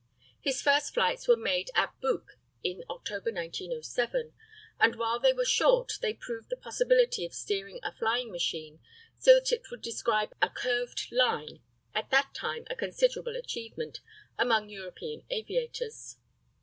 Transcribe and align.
His 0.39 0.63
first 0.63 0.95
flights 0.95 1.27
were 1.27 1.37
made 1.37 1.69
at 1.75 1.93
Buc 2.01 2.29
in 2.63 2.83
October, 2.89 3.31
1907, 3.31 4.33
and 4.79 4.95
while 4.95 5.19
they 5.19 5.31
were 5.31 5.45
short, 5.45 5.99
they 6.01 6.11
proved 6.15 6.49
the 6.49 6.55
possibility 6.57 7.23
of 7.23 7.35
steering 7.35 7.79
a 7.83 7.91
flying 7.95 8.31
machine 8.31 8.79
so 9.19 9.35
that 9.35 9.51
it 9.51 9.69
would 9.69 9.83
describe 9.83 10.33
a 10.41 10.49
curved 10.49 11.09
line 11.11 11.61
at 11.93 12.09
that 12.09 12.33
time 12.33 12.65
a 12.67 12.75
considerable 12.75 13.35
achievement 13.35 13.99
among 14.39 14.69
European 14.69 15.21
aviators. 15.29 16.17